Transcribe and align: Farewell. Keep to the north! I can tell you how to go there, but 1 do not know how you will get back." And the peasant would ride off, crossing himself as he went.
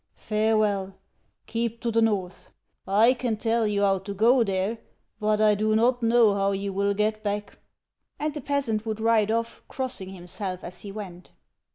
Farewell. 0.15 0.95
Keep 1.45 1.79
to 1.81 1.91
the 1.91 2.01
north! 2.01 2.49
I 2.87 3.13
can 3.13 3.37
tell 3.37 3.67
you 3.67 3.83
how 3.83 3.99
to 3.99 4.15
go 4.15 4.43
there, 4.43 4.79
but 5.19 5.37
1 5.37 5.55
do 5.57 5.75
not 5.75 6.01
know 6.01 6.33
how 6.33 6.53
you 6.53 6.73
will 6.73 6.95
get 6.95 7.21
back." 7.21 7.59
And 8.17 8.33
the 8.33 8.41
peasant 8.41 8.83
would 8.83 8.99
ride 8.99 9.29
off, 9.29 9.61
crossing 9.67 10.09
himself 10.09 10.63
as 10.63 10.79
he 10.81 10.91
went. 10.91 11.33